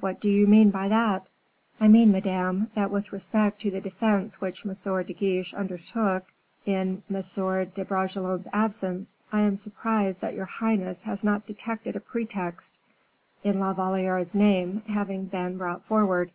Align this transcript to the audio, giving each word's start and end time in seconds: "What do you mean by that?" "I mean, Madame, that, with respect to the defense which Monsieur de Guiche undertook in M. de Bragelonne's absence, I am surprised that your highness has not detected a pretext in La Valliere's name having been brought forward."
"What 0.00 0.20
do 0.20 0.28
you 0.28 0.46
mean 0.46 0.68
by 0.68 0.88
that?" 0.88 1.30
"I 1.80 1.88
mean, 1.88 2.12
Madame, 2.12 2.70
that, 2.74 2.90
with 2.90 3.10
respect 3.10 3.62
to 3.62 3.70
the 3.70 3.80
defense 3.80 4.38
which 4.38 4.66
Monsieur 4.66 5.02
de 5.02 5.14
Guiche 5.14 5.54
undertook 5.54 6.26
in 6.66 7.02
M. 7.08 7.22
de 7.74 7.82
Bragelonne's 7.82 8.48
absence, 8.52 9.22
I 9.32 9.40
am 9.40 9.56
surprised 9.56 10.20
that 10.20 10.34
your 10.34 10.44
highness 10.44 11.04
has 11.04 11.24
not 11.24 11.46
detected 11.46 11.96
a 11.96 12.00
pretext 12.00 12.80
in 13.42 13.60
La 13.60 13.72
Valliere's 13.72 14.34
name 14.34 14.82
having 14.88 15.24
been 15.24 15.56
brought 15.56 15.86
forward." 15.86 16.32